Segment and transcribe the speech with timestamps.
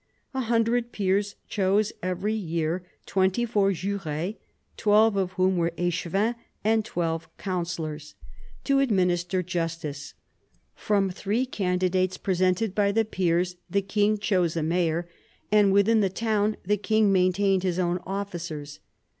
[0.33, 4.35] A hundred peers chose every year twenty four jures,
[4.75, 8.15] twelve of whom were echevins and twelve counsellors,
[8.63, 9.91] to administer 150 PHILIP AUGUSTUS chap.
[9.91, 10.13] justice.
[10.73, 15.07] From three candidates presented by the peers the king chose a mayor:
[15.51, 18.79] and within the town the king maintained his own officers.